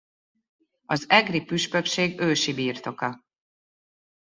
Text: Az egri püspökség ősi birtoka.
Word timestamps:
Az 0.85 1.05
egri 1.09 1.41
püspökség 1.43 2.19
ősi 2.19 2.53
birtoka. 2.53 3.25